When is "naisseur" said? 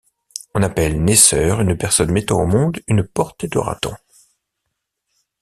1.03-1.61